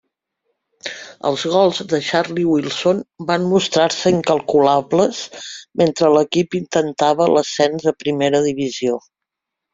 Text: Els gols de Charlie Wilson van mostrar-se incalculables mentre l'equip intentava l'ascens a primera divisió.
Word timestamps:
Els 1.31 1.41
gols 1.55 1.81
de 1.91 1.99
Charlie 2.07 2.45
Wilson 2.51 3.01
van 3.33 3.45
mostrar-se 3.51 4.13
incalculables 4.15 5.21
mentre 5.83 6.11
l'equip 6.17 6.59
intentava 6.63 7.31
l'ascens 7.37 7.89
a 7.95 7.97
primera 8.03 8.43
divisió. 8.51 8.99